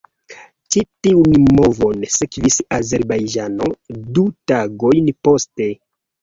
Ĉi 0.75 0.81
tiun 1.07 1.43
movon 1.57 2.07
sekvis 2.13 2.57
Azerbajĝano 2.79 3.69
du 4.17 4.25
tagojn 4.53 5.13
poste. 5.29 5.71